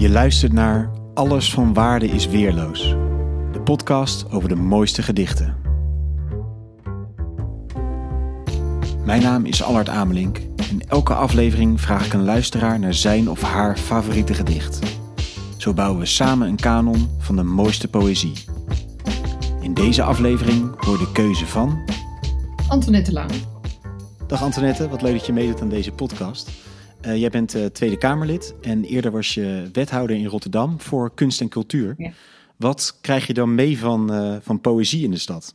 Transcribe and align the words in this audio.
Je 0.00 0.10
luistert 0.10 0.52
naar 0.52 0.90
Alles 1.14 1.52
van 1.52 1.74
Waarde 1.74 2.06
is 2.06 2.26
Weerloos, 2.26 2.88
de 3.52 3.60
podcast 3.64 4.30
over 4.30 4.48
de 4.48 4.54
mooiste 4.54 5.02
gedichten. 5.02 5.56
Mijn 9.04 9.22
naam 9.22 9.44
is 9.44 9.62
Allard 9.62 9.88
Amelink 9.88 10.38
en 10.70 10.88
elke 10.88 11.14
aflevering 11.14 11.80
vraag 11.80 12.06
ik 12.06 12.12
een 12.12 12.24
luisteraar 12.24 12.78
naar 12.78 12.94
zijn 12.94 13.30
of 13.30 13.42
haar 13.42 13.76
favoriete 13.76 14.34
gedicht. 14.34 14.78
Zo 15.56 15.72
bouwen 15.74 16.00
we 16.00 16.06
samen 16.06 16.48
een 16.48 16.56
kanon 16.56 17.08
van 17.18 17.36
de 17.36 17.42
mooiste 17.42 17.88
poëzie. 17.88 18.44
In 19.60 19.74
deze 19.74 20.02
aflevering 20.02 20.84
hoor 20.84 20.98
de 20.98 21.12
keuze 21.12 21.46
van. 21.46 21.78
Antoinette 22.68 23.12
Lang. 23.12 23.30
Dag 24.26 24.42
Antoinette, 24.42 24.88
wat 24.88 25.02
leuk 25.02 25.12
dat 25.12 25.26
je 25.26 25.32
meedoet 25.32 25.60
aan 25.60 25.68
deze 25.68 25.92
podcast. 25.92 26.50
Uh, 27.06 27.16
jij 27.16 27.30
bent 27.30 27.54
uh, 27.54 27.64
Tweede 27.64 27.98
Kamerlid 27.98 28.54
en 28.60 28.84
eerder 28.84 29.10
was 29.10 29.34
je 29.34 29.68
wethouder 29.72 30.16
in 30.16 30.26
Rotterdam 30.26 30.80
voor 30.80 31.14
kunst 31.14 31.40
en 31.40 31.48
cultuur. 31.48 31.94
Ja. 31.98 32.12
Wat 32.56 32.98
krijg 33.00 33.26
je 33.26 33.34
dan 33.34 33.54
mee 33.54 33.78
van, 33.78 34.12
uh, 34.14 34.36
van 34.40 34.60
poëzie 34.60 35.04
in 35.04 35.10
de 35.10 35.18
stad? 35.18 35.54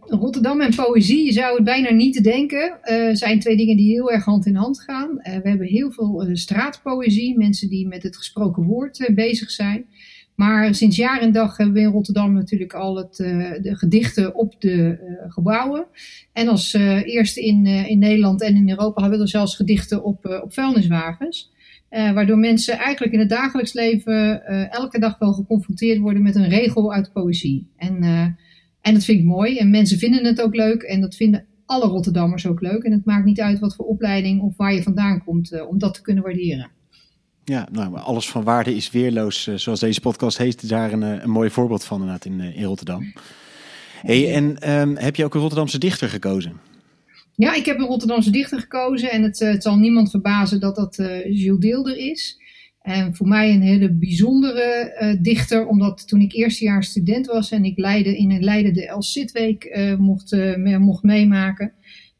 Rotterdam 0.00 0.60
en 0.60 0.74
poëzie, 0.74 1.24
je 1.24 1.32
zou 1.32 1.54
het 1.54 1.64
bijna 1.64 1.90
niet 1.90 2.24
denken, 2.24 2.78
zijn 3.12 3.40
twee 3.40 3.56
dingen 3.56 3.76
die 3.76 3.92
heel 3.92 4.10
erg 4.10 4.24
hand 4.24 4.46
in 4.46 4.54
hand 4.54 4.80
gaan. 4.80 5.14
we 5.14 5.48
hebben 5.48 5.66
heel 5.66 5.92
veel 5.92 6.28
straatpoëzie, 6.32 7.38
mensen 7.38 7.68
die 7.68 7.86
met 7.86 8.02
het 8.02 8.16
gesproken 8.16 8.62
woord 8.62 9.10
bezig 9.14 9.50
zijn. 9.50 9.86
Maar 10.34 10.74
sinds 10.74 10.96
jaar 10.96 11.20
en 11.20 11.32
dag 11.32 11.56
hebben 11.56 11.74
we 11.74 11.80
in 11.80 11.90
Rotterdam 11.90 12.32
natuurlijk 12.32 12.72
al 12.72 12.96
het, 12.96 13.18
uh, 13.18 13.52
de 13.62 13.76
gedichten 13.76 14.34
op 14.34 14.60
de 14.60 14.74
uh, 14.74 15.32
gebouwen. 15.32 15.86
En 16.32 16.48
als 16.48 16.74
uh, 16.74 17.06
eerste 17.06 17.40
in, 17.40 17.66
in 17.66 17.98
Nederland 17.98 18.42
en 18.42 18.56
in 18.56 18.70
Europa 18.70 19.00
hebben 19.00 19.18
we 19.18 19.24
er 19.24 19.30
zelfs 19.30 19.56
gedichten 19.56 20.04
op, 20.04 20.40
op 20.42 20.52
vuilniswagens. 20.52 21.52
waardoor 21.88 22.38
mensen 22.38 22.78
eigenlijk 22.78 23.12
in 23.12 23.18
het 23.18 23.28
dagelijks 23.28 23.72
leven 23.72 24.46
elke 24.70 24.98
dag 24.98 25.18
wel 25.18 25.32
geconfronteerd 25.32 25.98
worden 25.98 26.22
met 26.22 26.34
een 26.34 26.48
regel 26.48 26.92
uit 26.92 27.12
poëzie. 27.12 27.66
En, 27.76 28.02
en 28.80 28.94
dat 28.94 29.04
vind 29.04 29.18
ik 29.18 29.24
mooi. 29.24 29.56
En 29.56 29.70
mensen 29.70 29.98
vinden 29.98 30.24
het 30.24 30.40
ook 30.40 30.54
leuk. 30.54 30.82
En 30.82 31.00
dat 31.00 31.16
vinden 31.16 31.46
alle 31.66 31.86
Rotterdammers 31.86 32.46
ook 32.46 32.60
leuk. 32.60 32.82
En 32.82 32.92
het 32.92 33.04
maakt 33.04 33.24
niet 33.24 33.40
uit 33.40 33.58
wat 33.58 33.74
voor 33.74 33.86
opleiding 33.86 34.40
of 34.40 34.56
waar 34.56 34.74
je 34.74 34.82
vandaan 34.82 35.24
komt 35.24 35.66
om 35.68 35.78
dat 35.78 35.94
te 35.94 36.02
kunnen 36.02 36.22
waarderen. 36.22 36.70
Ja, 37.44 37.68
nou, 37.72 37.96
alles 37.96 38.28
van 38.28 38.44
waarde 38.44 38.74
is 38.74 38.90
weerloos, 38.90 39.46
uh, 39.46 39.54
zoals 39.54 39.80
deze 39.80 40.00
podcast 40.00 40.38
heet, 40.38 40.68
daar 40.68 40.92
een, 40.92 41.02
een 41.02 41.30
mooi 41.30 41.50
voorbeeld 41.50 41.84
van 41.84 42.00
inderdaad 42.00 42.24
in, 42.24 42.40
uh, 42.40 42.56
in 42.56 42.64
Rotterdam. 42.64 43.12
Hey, 44.00 44.34
en 44.34 44.70
um, 44.70 44.96
heb 44.96 45.16
je 45.16 45.24
ook 45.24 45.34
een 45.34 45.40
Rotterdamse 45.40 45.78
dichter 45.78 46.08
gekozen? 46.08 46.60
Ja, 47.34 47.54
ik 47.54 47.64
heb 47.64 47.78
een 47.78 47.86
Rotterdamse 47.86 48.30
dichter 48.30 48.60
gekozen 48.60 49.10
en 49.10 49.22
het, 49.22 49.40
uh, 49.40 49.54
zal 49.58 49.76
niemand 49.76 50.10
verbazen 50.10 50.60
dat 50.60 50.76
dat 50.76 50.96
Jules 51.30 51.60
Deelder 51.60 51.96
is. 51.96 52.42
En 52.80 53.14
voor 53.14 53.28
mij 53.28 53.54
een 53.54 53.62
hele 53.62 53.92
bijzondere 53.92 55.18
dichter, 55.20 55.66
omdat 55.66 56.08
toen 56.08 56.20
ik 56.20 56.32
eerstejaars 56.32 56.88
student 56.88 57.26
was 57.26 57.50
en 57.50 57.64
ik 57.64 57.78
leidde 57.78 58.16
in 58.16 58.44
Leiden 58.44 58.74
de 58.74 58.86
El 58.86 59.02
Cid-week 59.02 59.94
mocht, 59.98 60.36
mocht 60.78 61.02
meemaken. 61.02 61.72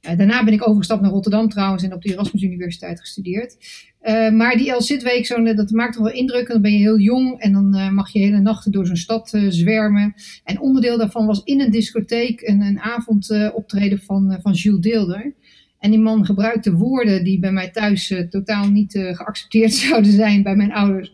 Uh, 0.07 0.17
daarna 0.17 0.45
ben 0.45 0.53
ik 0.53 0.69
overgestapt 0.69 1.01
naar 1.01 1.11
Rotterdam 1.11 1.49
trouwens 1.49 1.83
en 1.83 1.93
op 1.93 2.03
de 2.03 2.13
Erasmus 2.13 2.43
Universiteit 2.43 3.01
gestudeerd. 3.01 3.57
Uh, 4.03 4.31
maar 4.31 4.57
die 4.57 4.71
El 4.71 4.81
Cid-week, 4.81 5.27
zo, 5.27 5.55
dat 5.55 5.71
maakt 5.71 5.95
toch 5.95 6.03
wel 6.03 6.13
indruk. 6.13 6.49
Dan 6.49 6.63
ben 6.63 6.73
je 6.73 6.79
heel 6.79 6.99
jong 6.99 7.41
en 7.41 7.53
dan 7.53 7.77
uh, 7.77 7.91
mag 7.91 8.13
je 8.13 8.19
hele 8.19 8.41
nachten 8.41 8.73
door 8.73 8.87
zo'n 8.87 8.97
stad 8.97 9.39
zwermen. 9.49 10.15
En 10.45 10.61
onderdeel 10.61 10.99
daarvan 10.99 11.27
was 11.27 11.43
in 11.45 11.61
een 11.61 11.71
discotheek 11.71 12.41
een, 12.41 12.61
een 12.61 12.81
avond 12.81 13.53
optreden 13.55 13.99
van, 13.99 14.39
van 14.43 14.53
Jules 14.53 14.81
Deelder. 14.81 15.35
En 15.79 15.91
die 15.91 16.01
man 16.01 16.25
gebruikte 16.25 16.73
woorden 16.73 17.25
die 17.25 17.39
bij 17.39 17.53
mij 17.53 17.71
thuis 17.71 18.15
totaal 18.31 18.71
niet 18.71 18.93
geaccepteerd 18.93 19.75
zouden 19.85 20.13
zijn 20.13 20.43
bij 20.43 20.57
mijn 20.57 20.73
ouders. 20.73 21.14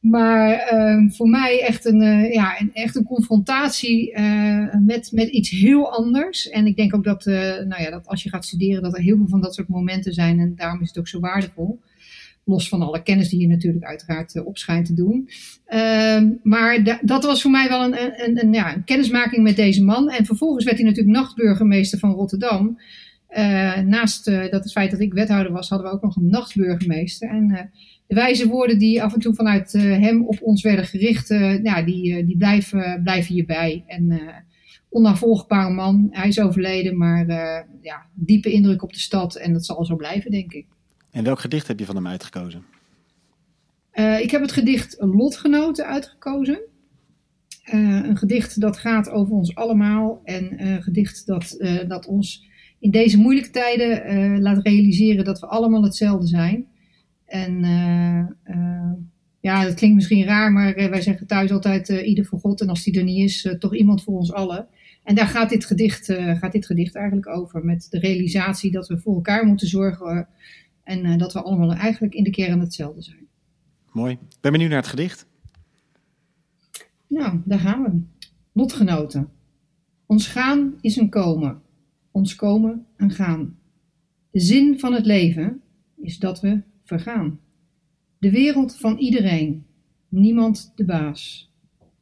Maar 0.00 0.72
uh, 0.72 1.10
voor 1.10 1.28
mij 1.28 1.62
echt 1.62 1.84
een, 1.84 2.02
uh, 2.02 2.32
ja, 2.32 2.60
een, 2.60 2.70
echt 2.72 2.96
een 2.96 3.04
confrontatie 3.04 4.12
uh, 4.12 4.74
met, 4.84 5.12
met 5.12 5.28
iets 5.28 5.50
heel 5.50 5.92
anders. 5.92 6.48
En 6.48 6.66
ik 6.66 6.76
denk 6.76 6.94
ook 6.94 7.04
dat, 7.04 7.24
nou 7.24 7.82
ja, 7.82 7.90
dat 7.90 8.06
als 8.06 8.22
je 8.22 8.28
gaat 8.28 8.44
studeren, 8.44 8.82
dat 8.82 8.96
er 8.96 9.02
heel 9.02 9.16
veel 9.16 9.28
van 9.28 9.40
dat 9.40 9.54
soort 9.54 9.68
momenten 9.68 10.12
zijn. 10.12 10.38
En 10.38 10.52
daarom 10.56 10.80
is 10.80 10.88
het 10.88 10.98
ook 10.98 11.08
zo 11.08 11.20
waardevol. 11.20 11.80
Los 12.44 12.68
van 12.68 12.82
alle 12.82 13.02
kennis 13.02 13.28
die 13.28 13.40
je 13.40 13.46
natuurlijk 13.46 13.84
uiteraard 13.84 14.44
op 14.44 14.58
schijnt 14.58 14.86
te 14.86 14.94
doen. 14.94 15.28
Ehm, 15.66 16.28
maar 16.42 17.00
dat 17.02 17.24
was 17.24 17.42
voor 17.42 17.50
mij 17.50 17.68
wel 17.68 17.84
een, 17.84 18.24
een, 18.24 18.44
een, 18.44 18.52
ja, 18.52 18.74
een 18.74 18.84
kennismaking 18.84 19.42
met 19.42 19.56
deze 19.56 19.84
man. 19.84 20.10
En 20.10 20.24
vervolgens 20.24 20.64
werd 20.64 20.76
hij 20.76 20.86
natuurlijk 20.86 21.16
nachtburgemeester 21.16 21.98
van 21.98 22.12
Rotterdam. 22.12 22.78
Naast 23.84 24.24
dat 24.24 24.62
het 24.62 24.72
feit 24.72 24.90
dat 24.90 25.00
ik 25.00 25.12
wethouder 25.12 25.52
was, 25.52 25.68
hadden 25.68 25.88
we 25.88 25.94
ook 25.94 26.02
nog 26.02 26.16
een 26.16 26.30
nachtburgemeester. 26.30 27.28
En 27.28 27.70
de 28.06 28.14
wijze 28.14 28.48
woorden 28.48 28.78
die 28.78 29.02
af 29.02 29.14
en 29.14 29.20
toe 29.20 29.34
vanuit 29.34 29.72
hem 29.72 30.26
op 30.26 30.42
ons 30.42 30.62
werden 30.62 30.84
gericht, 30.84 31.28
nou, 31.62 31.84
die, 31.84 32.24
die 32.24 32.36
blijven, 32.36 33.00
blijven 33.02 33.34
hierbij. 33.34 33.84
En 33.86 34.20
onnavolgbare 34.88 35.74
man, 35.74 36.08
hij 36.10 36.28
is 36.28 36.40
overleden, 36.40 36.98
maar 36.98 37.26
ja, 37.80 38.06
diepe 38.14 38.52
indruk 38.52 38.82
op 38.82 38.92
de 38.92 38.98
stad 38.98 39.36
en 39.36 39.52
dat 39.52 39.64
zal 39.64 39.84
zo 39.84 39.96
blijven, 39.96 40.30
denk 40.30 40.52
ik. 40.52 40.66
En 41.10 41.24
welk 41.24 41.40
gedicht 41.40 41.66
heb 41.66 41.78
je 41.78 41.84
van 41.84 41.96
hem 41.96 42.06
uitgekozen? 42.06 42.64
ik 44.20 44.30
heb 44.30 44.40
het 44.40 44.52
gedicht 44.52 44.96
Lotgenoten 44.98 45.86
uitgekozen. 45.86 46.60
een 47.64 48.16
gedicht 48.16 48.60
dat 48.60 48.78
gaat 48.78 49.10
over 49.10 49.32
ons 49.32 49.54
allemaal 49.54 50.20
en 50.24 50.66
een 50.66 50.82
gedicht 50.82 51.26
dat, 51.26 51.56
dat 51.88 52.06
ons 52.06 52.48
in 52.80 52.90
deze 52.90 53.18
moeilijke 53.18 53.50
tijden 53.50 54.40
laat 54.40 54.66
realiseren 54.66 55.24
dat 55.24 55.40
we 55.40 55.46
allemaal 55.46 55.82
hetzelfde 55.82 56.26
zijn. 56.26 56.66
En 57.24 57.64
uh, 57.64 58.54
uh, 58.56 58.92
ja, 59.40 59.64
dat 59.64 59.74
klinkt 59.74 59.96
misschien 59.96 60.24
raar, 60.24 60.52
maar 60.52 60.74
wij 60.74 61.00
zeggen 61.00 61.26
thuis 61.26 61.50
altijd 61.50 61.88
ieder 61.88 62.24
voor 62.24 62.38
God. 62.38 62.60
En 62.60 62.68
als 62.68 62.84
die 62.84 62.98
er 62.98 63.04
niet 63.04 63.24
is, 63.24 63.56
toch 63.58 63.74
iemand 63.74 64.02
voor 64.02 64.14
ons 64.14 64.32
allen. 64.32 64.66
En 65.04 65.14
daar 65.14 65.26
gaat 65.26 65.48
dit, 65.48 65.64
gedicht, 65.64 66.12
gaat 66.12 66.52
dit 66.52 66.66
gedicht 66.66 66.94
eigenlijk 66.94 67.28
over. 67.28 67.64
Met 67.64 67.86
de 67.90 67.98
realisatie 67.98 68.70
dat 68.70 68.88
we 68.88 68.98
voor 68.98 69.14
elkaar 69.14 69.46
moeten 69.46 69.68
zorgen. 69.68 70.28
en 70.84 71.18
dat 71.18 71.32
we 71.32 71.42
allemaal 71.42 71.72
eigenlijk 71.74 72.14
in 72.14 72.24
de 72.24 72.30
kern 72.30 72.60
hetzelfde 72.60 73.02
zijn. 73.02 73.28
Mooi. 73.92 74.18
Ben 74.40 74.52
benieuwd 74.52 74.70
naar 74.70 74.78
het 74.78 74.88
gedicht. 74.88 75.26
Nou, 77.06 77.40
daar 77.44 77.58
gaan 77.58 77.82
we. 77.82 78.00
Lotgenoten. 78.52 79.28
Ons 80.06 80.26
gaan 80.26 80.74
is 80.80 80.96
een 80.96 81.08
komen. 81.08 81.60
Ons 82.10 82.34
komen 82.34 82.86
een 82.96 83.10
gaan. 83.10 83.58
De 84.30 84.40
zin 84.40 84.78
van 84.78 84.92
het 84.92 85.06
leven 85.06 85.62
is 85.96 86.18
dat 86.18 86.40
we 86.40 86.60
vergaan. 86.84 87.40
De 88.18 88.30
wereld 88.30 88.76
van 88.76 88.98
iedereen, 88.98 89.66
niemand 90.08 90.72
de 90.74 90.84
baas. 90.84 91.52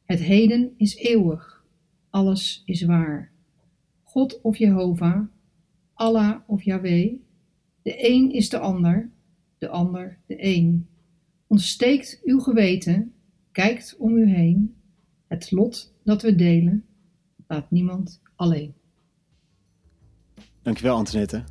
Het 0.03 0.19
heden 0.19 0.73
is 0.77 0.95
eeuwig, 0.95 1.65
alles 2.09 2.61
is 2.65 2.81
waar. 2.81 3.31
God 4.03 4.41
of 4.41 4.57
Jehovah, 4.57 5.21
Allah 5.93 6.39
of 6.47 6.63
Yahweh, 6.63 7.13
de 7.81 8.09
een 8.09 8.31
is 8.31 8.49
de 8.49 8.59
ander, 8.59 9.09
de 9.57 9.69
ander 9.69 10.17
de 10.25 10.35
een. 10.43 10.87
Ontsteekt 11.47 12.21
uw 12.23 12.39
geweten, 12.39 13.13
kijkt 13.51 13.95
om 13.97 14.17
u 14.17 14.29
heen, 14.29 14.75
het 15.27 15.51
lot 15.51 15.93
dat 16.03 16.21
we 16.21 16.35
delen, 16.35 16.85
laat 17.47 17.71
niemand 17.71 18.21
alleen. 18.35 18.73
Dankjewel 20.69 20.95
Antoinette. 20.95 21.43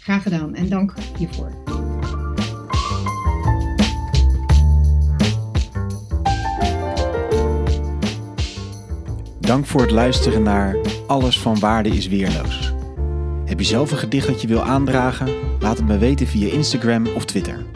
Graag 0.00 0.22
gedaan 0.22 0.54
en 0.54 0.68
dank 0.68 0.94
hiervoor. 1.16 1.52
Dank 9.40 9.66
voor 9.66 9.80
het 9.80 9.90
luisteren 9.90 10.42
naar 10.42 10.76
Alles 11.06 11.40
van 11.40 11.58
Waarde 11.58 11.88
is 11.88 12.08
Weerloos. 12.08 12.72
Heb 13.44 13.58
je 13.58 13.66
zelf 13.66 13.90
een 13.90 13.98
gedicht 13.98 14.26
dat 14.26 14.40
je 14.40 14.48
wil 14.48 14.62
aandragen? 14.62 15.28
Laat 15.60 15.76
het 15.76 15.86
me 15.86 15.98
weten 15.98 16.26
via 16.26 16.52
Instagram 16.52 17.06
of 17.06 17.24
Twitter. 17.24 17.75